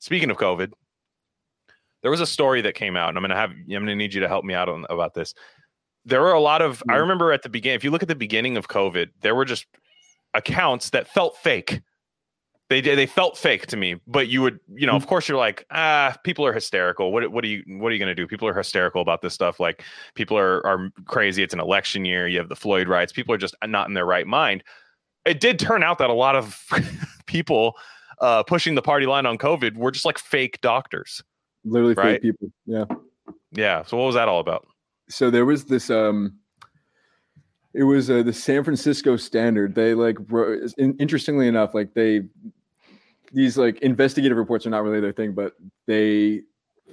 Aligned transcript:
speaking 0.00 0.30
of 0.30 0.36
COVID, 0.36 0.72
there 2.02 2.10
was 2.10 2.20
a 2.20 2.26
story 2.26 2.62
that 2.62 2.74
came 2.74 2.96
out, 2.96 3.10
and 3.10 3.18
I'm 3.18 3.22
gonna 3.22 3.36
have 3.36 3.50
I'm 3.50 3.66
gonna 3.68 3.94
need 3.94 4.12
you 4.12 4.20
to 4.20 4.28
help 4.28 4.44
me 4.44 4.54
out 4.54 4.68
on, 4.68 4.86
about 4.90 5.14
this. 5.14 5.34
There 6.04 6.20
were 6.20 6.32
a 6.32 6.40
lot 6.40 6.62
of 6.62 6.82
I 6.88 6.96
remember 6.96 7.32
at 7.32 7.42
the 7.42 7.48
beginning. 7.48 7.76
If 7.76 7.84
you 7.84 7.90
look 7.90 8.02
at 8.02 8.08
the 8.08 8.14
beginning 8.14 8.56
of 8.56 8.68
COVID, 8.68 9.10
there 9.20 9.34
were 9.34 9.44
just 9.44 9.66
accounts 10.34 10.90
that 10.90 11.08
felt 11.08 11.36
fake. 11.36 11.82
They 12.70 12.80
they 12.80 13.06
felt 13.06 13.36
fake 13.36 13.66
to 13.68 13.76
me, 13.76 13.96
but 14.06 14.28
you 14.28 14.42
would 14.42 14.60
you 14.74 14.86
know 14.86 14.94
of 14.94 15.06
course 15.06 15.28
you're 15.28 15.36
like 15.36 15.66
ah 15.70 16.16
people 16.24 16.46
are 16.46 16.52
hysterical. 16.52 17.12
What 17.12 17.30
what 17.30 17.44
are 17.44 17.48
you 17.48 17.62
what 17.66 17.90
are 17.90 17.92
you 17.92 17.98
gonna 17.98 18.14
do? 18.14 18.26
People 18.26 18.48
are 18.48 18.54
hysterical 18.54 19.02
about 19.02 19.22
this 19.22 19.34
stuff. 19.34 19.60
Like 19.60 19.84
people 20.14 20.38
are 20.38 20.64
are 20.64 20.90
crazy. 21.04 21.42
It's 21.42 21.54
an 21.54 21.60
election 21.60 22.04
year. 22.04 22.28
You 22.28 22.38
have 22.38 22.48
the 22.48 22.56
Floyd 22.56 22.88
riots. 22.88 23.12
People 23.12 23.34
are 23.34 23.38
just 23.38 23.56
not 23.66 23.88
in 23.88 23.94
their 23.94 24.06
right 24.06 24.26
mind. 24.26 24.64
It 25.26 25.40
did 25.40 25.58
turn 25.58 25.82
out 25.82 25.98
that 25.98 26.08
a 26.08 26.14
lot 26.14 26.36
of 26.36 26.64
people 27.26 27.76
uh, 28.20 28.42
pushing 28.42 28.74
the 28.74 28.82
party 28.82 29.06
line 29.06 29.26
on 29.26 29.38
COVID 29.38 29.76
were 29.76 29.90
just 29.90 30.04
like 30.04 30.18
fake 30.18 30.60
doctors. 30.60 31.22
Literally 31.64 31.94
right? 31.94 32.12
fake 32.14 32.22
people. 32.22 32.48
Yeah. 32.66 32.84
Yeah. 33.52 33.82
So 33.84 33.96
what 33.96 34.04
was 34.04 34.14
that 34.14 34.28
all 34.28 34.40
about? 34.40 34.66
So 35.08 35.30
there 35.30 35.44
was 35.44 35.64
this 35.64 35.90
um 35.90 36.38
it 37.72 37.84
was 37.84 38.10
uh, 38.10 38.22
the 38.22 38.32
San 38.32 38.64
Francisco 38.64 39.16
Standard. 39.16 39.74
They 39.74 39.94
like 39.94 40.16
wrote, 40.28 40.72
interestingly 40.78 41.46
enough, 41.46 41.74
like 41.74 41.94
they 41.94 42.22
these 43.32 43.56
like 43.56 43.80
investigative 43.80 44.36
reports 44.36 44.66
are 44.66 44.70
not 44.70 44.82
really 44.82 45.00
their 45.00 45.12
thing, 45.12 45.32
but 45.32 45.54
they 45.86 46.42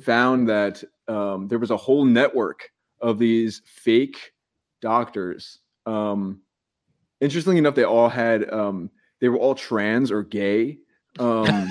found 0.00 0.48
that 0.48 0.82
um, 1.06 1.46
there 1.48 1.58
was 1.58 1.70
a 1.70 1.76
whole 1.76 2.04
network 2.04 2.70
of 3.00 3.18
these 3.18 3.62
fake 3.66 4.32
doctors. 4.80 5.60
Um, 5.86 6.40
interestingly 7.20 7.58
enough, 7.58 7.76
they 7.76 7.84
all 7.84 8.08
had 8.08 8.50
um, 8.52 8.90
they 9.20 9.28
were 9.28 9.38
all 9.38 9.54
trans 9.54 10.10
or 10.10 10.22
gay. 10.22 10.78
Um, 11.18 11.68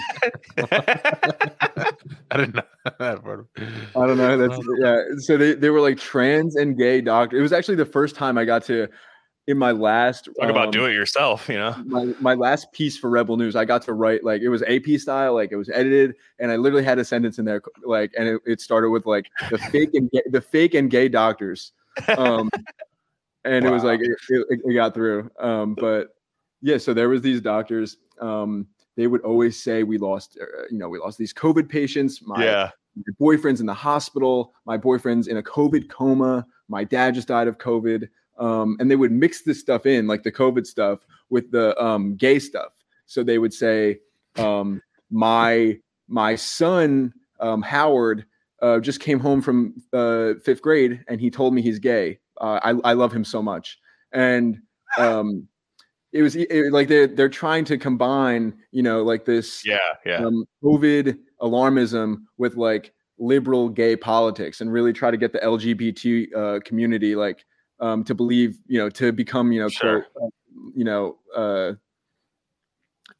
I 0.57 2.37
didn't 2.37 2.55
know 2.55 2.63
that 2.99 3.23
part. 3.23 3.47
I 3.57 4.07
don't 4.07 4.17
know. 4.17 4.37
That's 4.37 4.59
yeah. 4.79 5.01
So 5.17 5.37
they, 5.37 5.53
they 5.53 5.69
were 5.69 5.81
like 5.81 5.97
trans 5.97 6.55
and 6.55 6.77
gay 6.77 7.01
doctors. 7.01 7.39
It 7.39 7.41
was 7.41 7.53
actually 7.53 7.75
the 7.75 7.85
first 7.85 8.15
time 8.15 8.37
I 8.37 8.45
got 8.45 8.63
to 8.65 8.87
in 9.47 9.57
my 9.57 9.71
last 9.71 10.29
talk 10.39 10.45
um, 10.45 10.49
about 10.49 10.71
do 10.71 10.85
it 10.85 10.93
yourself 10.93 11.49
you 11.49 11.57
know 11.57 11.75
my, 11.85 12.05
my 12.21 12.33
last 12.33 12.71
piece 12.71 12.97
for 12.97 13.09
rebel 13.09 13.35
news 13.35 13.55
i 13.57 13.65
got 13.65 13.81
to 13.81 13.91
write 13.91 14.23
like 14.23 14.41
it 14.41 14.47
was 14.47 14.63
ap 14.63 14.85
style 14.97 15.33
like 15.33 15.51
it 15.51 15.57
was 15.57 15.69
edited 15.69 16.15
and 16.39 16.49
i 16.49 16.55
literally 16.55 16.83
had 16.83 16.97
a 16.97 17.03
sentence 17.03 17.39
in 17.39 17.45
there 17.45 17.61
like 17.83 18.13
and 18.17 18.27
it, 18.27 18.41
it 18.45 18.61
started 18.61 18.89
with 18.89 19.05
like 19.05 19.29
the 19.49 19.57
fake 19.57 19.89
and 19.95 20.09
gay, 20.11 20.21
the 20.31 20.39
fake 20.39 20.73
and 20.75 20.89
gay 20.89 21.09
doctors 21.09 21.73
um 22.17 22.49
and 23.43 23.65
wow. 23.65 23.71
it 23.71 23.73
was 23.73 23.83
like 23.83 23.99
it, 23.99 24.11
it, 24.29 24.61
it, 24.63 24.73
got 24.73 24.93
through 24.93 25.29
um 25.39 25.75
but 25.75 26.15
yeah 26.61 26.77
so 26.77 26.93
there 26.93 27.09
was 27.09 27.21
these 27.21 27.41
doctors 27.41 27.97
um 28.21 28.65
they 28.95 29.07
would 29.07 29.21
always 29.21 29.61
say 29.61 29.83
we 29.83 29.97
lost 29.97 30.37
uh, 30.41 30.45
you 30.69 30.77
know 30.77 30.89
we 30.89 30.99
lost 30.99 31.17
these 31.17 31.33
covid 31.33 31.69
patients 31.69 32.21
my, 32.21 32.43
yeah 32.43 32.69
my 32.95 33.13
boyfriend's 33.19 33.59
in 33.59 33.65
the 33.65 33.73
hospital 33.73 34.53
my 34.65 34.77
boyfriend's 34.77 35.27
in 35.27 35.37
a 35.37 35.43
covid 35.43 35.89
coma 35.89 36.45
my 36.67 36.83
dad 36.83 37.13
just 37.13 37.27
died 37.27 37.47
of 37.47 37.57
covid 37.57 38.07
um, 38.37 38.77
and 38.79 38.89
they 38.89 38.95
would 38.95 39.11
mix 39.11 39.41
this 39.43 39.59
stuff 39.59 39.85
in, 39.85 40.07
like 40.07 40.23
the 40.23 40.31
COVID 40.31 40.65
stuff, 40.65 40.99
with 41.29 41.51
the 41.51 41.79
um, 41.83 42.15
gay 42.15 42.39
stuff. 42.39 42.73
So 43.05 43.23
they 43.23 43.37
would 43.37 43.53
say, 43.53 43.99
um, 44.37 44.81
"My 45.11 45.79
my 46.07 46.35
son 46.35 47.13
um, 47.39 47.61
Howard 47.61 48.25
uh, 48.61 48.79
just 48.79 48.99
came 48.99 49.19
home 49.19 49.41
from 49.41 49.75
uh, 49.93 50.33
fifth 50.43 50.61
grade, 50.61 51.03
and 51.07 51.19
he 51.19 51.29
told 51.29 51.53
me 51.53 51.61
he's 51.61 51.79
gay. 51.79 52.19
Uh, 52.39 52.59
I 52.63 52.91
I 52.91 52.93
love 52.93 53.13
him 53.13 53.23
so 53.23 53.41
much." 53.41 53.77
And 54.11 54.59
um, 54.97 55.47
it 56.13 56.21
was 56.21 56.35
it, 56.35 56.71
like 56.71 56.87
they're 56.87 57.07
they're 57.07 57.27
trying 57.27 57.65
to 57.65 57.77
combine, 57.77 58.53
you 58.71 58.83
know, 58.83 59.03
like 59.03 59.25
this, 59.25 59.65
yeah, 59.65 59.79
yeah, 60.05 60.17
um, 60.17 60.45
COVID 60.63 61.17
alarmism 61.41 62.23
with 62.37 62.55
like 62.55 62.93
liberal 63.17 63.67
gay 63.67 63.95
politics, 63.95 64.61
and 64.61 64.71
really 64.71 64.93
try 64.93 65.09
to 65.09 65.17
get 65.17 65.33
the 65.33 65.39
LGBT 65.39 66.35
uh, 66.35 66.59
community 66.63 67.15
like 67.15 67.43
um, 67.79 68.03
to 68.03 68.13
believe, 68.13 68.59
you 68.67 68.77
know, 68.77 68.89
to 68.91 69.11
become, 69.11 69.51
you 69.51 69.59
know, 69.59 69.69
sure. 69.69 70.05
quote, 70.15 70.33
you 70.75 70.83
know, 70.85 71.17
uh, 71.35 71.73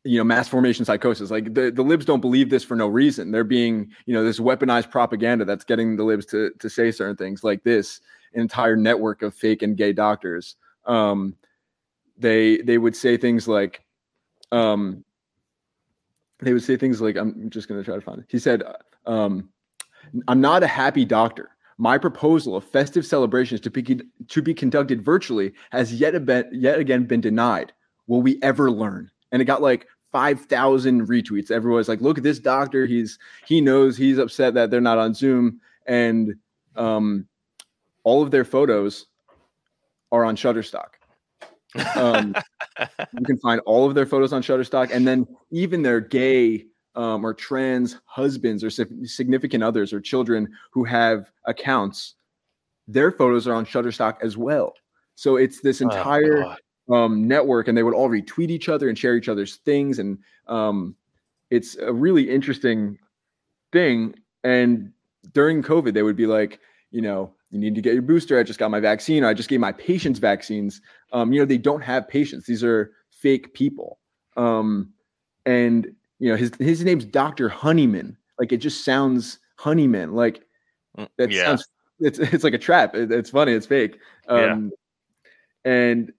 you 0.04 0.20
know, 0.20 0.24
mass 0.24 0.48
formation 0.48 0.86
psychosis. 0.86 1.32
Like 1.32 1.54
the, 1.56 1.72
the 1.72 1.82
libs 1.82 2.06
don't 2.06 2.22
believe 2.22 2.52
this 2.52 2.64
for 2.64 2.76
no 2.76 2.88
reason. 2.88 3.32
They're 3.32 3.44
being, 3.44 3.92
you 4.06 4.14
know, 4.14 4.24
this 4.24 4.40
weaponized 4.40 4.92
propaganda 4.92 5.46
that's 5.46 5.64
getting 5.64 5.96
the 5.96 6.04
libs 6.04 6.28
to 6.28 6.52
to 6.60 6.70
say 6.70 6.92
certain 6.92 7.16
things 7.16 7.44
like 7.44 7.64
this. 7.64 8.02
Entire 8.36 8.76
network 8.76 9.24
of 9.24 9.34
fake 9.34 9.64
and 9.64 9.78
gay 9.78 9.94
doctors. 9.94 10.56
Um, 10.86 11.36
they 12.18 12.58
they 12.58 12.78
would 12.78 12.96
say 12.96 13.18
things 13.18 13.48
like, 13.48 13.84
um, 14.52 15.04
they 16.40 16.54
would 16.54 16.64
say 16.64 16.78
things 16.78 17.02
like, 17.02 17.16
I'm 17.16 17.50
just 17.50 17.68
going 17.68 17.80
to 17.80 17.86
try 17.86 17.96
to 17.96 18.02
find 18.02 18.20
it. 18.20 18.26
He 18.30 18.40
said, 18.40 18.64
um, 19.06 19.50
"I'm 20.28 20.42
not 20.42 20.64
a 20.64 20.68
happy 20.68 21.06
doctor. 21.06 21.50
My 21.78 21.98
proposal 21.98 22.56
of 22.56 22.64
festive 22.64 23.06
celebrations 23.06 23.60
to 23.62 23.72
be, 23.72 24.00
to 24.28 24.42
be 24.42 24.54
conducted 24.54 25.04
virtually 25.04 25.54
has 25.72 25.94
yet, 25.94 26.26
been, 26.26 26.48
yet 26.52 26.80
again 26.80 27.06
been 27.06 27.22
denied. 27.22 27.74
Will 28.08 28.22
we 28.22 28.40
ever 28.44 28.70
learn? 28.70 29.10
And 29.32 29.42
it 29.42 29.46
got 29.46 29.62
like 29.62 29.88
5,000 30.12 31.08
retweets. 31.08 31.50
Everyone's 31.50 31.90
like, 31.90 32.00
look 32.00 32.18
at 32.20 32.24
this 32.24 32.38
doctor. 32.38 32.86
He's 32.86 33.18
he 33.48 33.60
knows 33.60 33.98
he's 33.98 34.20
upset 34.20 34.54
that 34.54 34.70
they're 34.70 34.80
not 34.80 35.00
on 35.00 35.16
Zoom. 35.16 35.60
And 35.88 36.36
um, 36.76 37.28
all 38.04 38.22
of 38.22 38.30
their 38.30 38.46
photos 38.46 39.08
are 40.12 40.24
on 40.24 40.36
Shutterstock. 40.36 40.90
Um, 41.96 42.36
you 42.80 43.26
can 43.26 43.38
find 43.38 43.62
all 43.62 43.88
of 43.88 43.96
their 43.96 44.06
photos 44.06 44.34
on 44.34 44.42
Shutterstock, 44.42 44.92
and 44.92 45.08
then 45.08 45.28
even 45.52 45.82
their 45.82 46.00
gay 46.00 46.66
um, 46.96 47.26
or 47.26 47.34
trans 47.34 47.98
husbands 48.06 48.64
or 48.64 48.70
significant 48.70 49.64
others 49.64 49.94
or 49.94 50.00
children 50.00 50.52
who 50.72 50.84
have 50.84 51.32
accounts, 51.46 52.16
their 52.88 53.12
photos 53.12 53.48
are 53.48 53.54
on 53.54 53.66
Shutterstock 53.66 54.18
as 54.22 54.38
well. 54.38 54.74
So 55.16 55.38
it's 55.38 55.62
this 55.62 55.82
oh, 55.82 55.86
entire 55.86 56.56
oh, 56.90 56.96
um, 56.96 57.28
network, 57.28 57.68
and 57.68 57.78
they 57.78 57.84
would 57.84 57.94
all 57.94 58.10
retweet 58.10 58.50
each 58.50 58.70
other 58.70 58.90
and 58.90 58.98
share 58.98 59.16
each 59.16 59.30
other's 59.30 59.58
things, 59.58 60.00
and 60.00 60.18
um, 60.48 60.96
it's 61.50 61.76
a 61.78 61.94
really 61.94 62.30
interesting 62.30 62.98
thing. 63.72 64.16
And 64.44 64.92
during 65.34 65.64
COVID, 65.64 65.94
they 65.94 66.04
would 66.04 66.16
be 66.16 66.26
like, 66.26 66.60
you 66.94 67.02
know, 67.02 67.34
you 67.50 67.60
need 67.60 67.76
to 67.76 67.82
get 67.82 67.94
your 67.94 68.04
booster. 68.04 68.40
I 68.40 68.44
just 68.44 68.60
got 68.60 68.72
my 68.72 68.80
vaccine. 68.80 69.24
I 69.24 69.34
just 69.34 69.50
gave 69.50 69.60
my 69.60 69.72
patients 69.72 70.20
vaccines. 70.20 70.80
Um, 71.12 71.34
you 71.34 71.40
know, 71.40 71.46
they 71.46 71.58
don't 71.58 71.82
have 71.82 72.08
patients. 72.08 72.46
These 72.46 72.64
are 72.64 72.92
fake 73.10 73.54
people. 73.54 73.98
Um, 74.38 74.94
and 75.46 75.88
you 76.20 76.30
know 76.30 76.36
his 76.36 76.52
his 76.60 76.86
name's 76.86 77.06
Dr. 77.06 77.50
Honeyman. 77.50 78.16
Like 78.40 78.52
it 78.52 78.58
just 78.58 78.86
sounds 78.86 79.40
Honeyman. 79.58 80.14
Like 80.14 80.46
mm, 80.98 81.10
that 81.18 81.32
yeah. 81.32 81.46
sounds 81.46 81.68
it's 82.00 82.20
it's 82.34 82.44
like 82.44 82.54
a 82.54 82.60
trap. 82.60 82.96
It, 82.96 83.12
it's 83.12 83.32
funny, 83.32 83.54
it's 83.54 83.66
fake. 83.66 83.98
Um 84.28 84.72
yeah. 85.66 85.72
and 85.72 86.14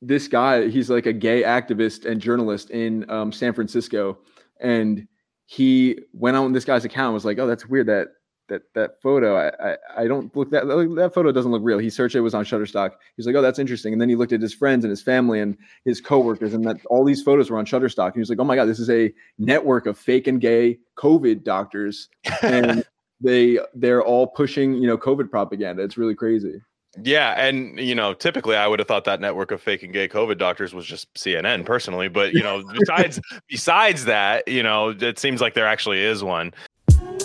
this 0.00 0.28
guy, 0.28 0.68
he's 0.68 0.90
like 0.90 1.06
a 1.06 1.12
gay 1.12 1.42
activist 1.42 2.06
and 2.06 2.20
journalist 2.20 2.70
in 2.70 3.08
um, 3.08 3.30
San 3.30 3.52
Francisco. 3.52 4.18
And 4.60 5.06
he 5.46 6.00
went 6.12 6.36
on 6.36 6.52
this 6.52 6.64
guy's 6.64 6.84
account 6.84 7.14
was 7.14 7.24
like, 7.24 7.38
Oh, 7.38 7.46
that's 7.46 7.66
weird 7.66 7.86
that 7.88 8.08
that 8.52 8.62
that 8.74 9.02
photo 9.02 9.36
I, 9.36 9.72
I, 9.72 9.76
I 9.96 10.06
don't 10.06 10.34
look 10.36 10.50
that 10.50 10.66
that 10.66 11.12
photo 11.14 11.32
doesn't 11.32 11.50
look 11.50 11.62
real. 11.64 11.78
He 11.78 11.90
searched 11.90 12.14
it 12.14 12.20
was 12.20 12.34
on 12.34 12.44
shutterstock. 12.44 12.92
He's 13.16 13.26
like 13.26 13.34
oh 13.34 13.42
that's 13.42 13.58
interesting. 13.58 13.92
And 13.92 14.00
then 14.00 14.08
he 14.08 14.14
looked 14.14 14.32
at 14.32 14.40
his 14.40 14.54
friends 14.54 14.84
and 14.84 14.90
his 14.90 15.02
family 15.02 15.40
and 15.40 15.56
his 15.84 16.00
coworkers 16.00 16.54
and 16.54 16.64
that 16.66 16.76
all 16.86 17.04
these 17.04 17.22
photos 17.22 17.50
were 17.50 17.58
on 17.58 17.64
shutterstock. 17.64 18.06
And 18.06 18.14
he 18.14 18.20
was 18.20 18.28
like 18.28 18.38
oh 18.38 18.44
my 18.44 18.56
god 18.56 18.66
this 18.66 18.78
is 18.78 18.90
a 18.90 19.12
network 19.38 19.86
of 19.86 19.98
fake 19.98 20.26
and 20.26 20.40
gay 20.40 20.78
covid 20.96 21.42
doctors. 21.42 22.08
And 22.42 22.84
they 23.20 23.58
they're 23.74 24.02
all 24.02 24.26
pushing 24.26 24.74
you 24.74 24.86
know 24.86 24.98
covid 24.98 25.30
propaganda. 25.30 25.82
It's 25.82 25.96
really 25.96 26.14
crazy. 26.14 26.60
Yeah, 27.00 27.32
and 27.42 27.80
you 27.80 27.94
know, 27.94 28.12
typically 28.12 28.54
I 28.54 28.66
would 28.66 28.78
have 28.78 28.86
thought 28.86 29.04
that 29.04 29.18
network 29.18 29.50
of 29.50 29.62
fake 29.62 29.82
and 29.82 29.94
gay 29.94 30.08
COVID 30.08 30.36
doctors 30.36 30.74
was 30.74 30.84
just 30.84 31.12
CNN 31.14 31.64
personally, 31.64 32.08
but 32.08 32.34
you 32.34 32.42
know, 32.42 32.62
besides 32.78 33.18
besides 33.48 34.04
that, 34.04 34.46
you 34.46 34.62
know, 34.62 34.90
it 34.90 35.18
seems 35.18 35.40
like 35.40 35.54
there 35.54 35.66
actually 35.66 36.00
is 36.00 36.22
one. 36.22 36.52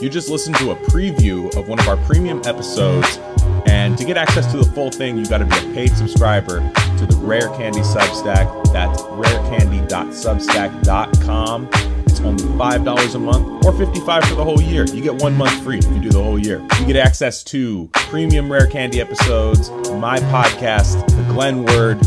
You 0.02 0.10
just 0.10 0.30
listened 0.30 0.56
to 0.58 0.72
a 0.72 0.76
preview 0.76 1.56
of 1.56 1.68
one 1.68 1.80
of 1.80 1.88
our 1.88 1.98
premium 1.98 2.42
episodes. 2.46 3.18
And 3.66 3.98
to 3.98 4.06
get 4.06 4.16
access 4.16 4.50
to 4.52 4.58
the 4.58 4.66
full 4.66 4.92
thing, 4.92 5.18
you 5.18 5.26
got 5.26 5.40
to 5.40 5.46
be 5.46 5.58
a 5.58 5.74
paid 5.74 5.98
subscriber 5.98 6.60
to 6.60 7.06
the 7.06 7.18
Rare 7.18 7.50
Candy 7.50 7.80
Substack. 7.80 8.72
That's 8.72 9.02
rarecandy.substack.com. 9.02 11.70
It's 12.06 12.20
only 12.22 12.44
$5 12.44 13.16
a 13.16 13.20
month 13.20 13.66
or 13.66 13.78
55 13.78 14.24
for 14.26 14.36
the 14.36 14.44
whole 14.44 14.62
year. 14.62 14.86
You 14.86 15.02
get 15.02 15.16
one 15.16 15.36
month 15.36 15.64
free 15.64 15.80
if 15.80 15.88
you 15.88 16.00
do 16.00 16.10
the 16.10 16.22
whole 16.22 16.38
year. 16.40 16.62
You 16.80 16.86
get 16.86 16.96
access 16.96 17.44
to 17.46 17.90
premium 17.94 18.52
Rare 18.52 18.68
Candy 18.68 19.02
episodes, 19.02 19.72
my 19.92 20.20
podcast, 20.20 21.08
The 21.08 21.24
Glenn 21.34 21.64
Word, 21.64 21.98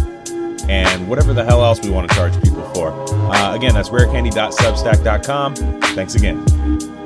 and 0.69 1.09
whatever 1.09 1.33
the 1.33 1.45
hell 1.45 1.65
else 1.65 1.81
we 1.83 1.91
want 1.91 2.09
to 2.09 2.17
charge 2.17 2.41
people 2.43 2.63
for. 2.73 2.93
Uh, 3.33 3.55
again, 3.55 3.75
that's 3.75 3.89
rarecandy.substack.com. 3.89 5.57
Thanks 5.57 6.15
again. 6.15 7.00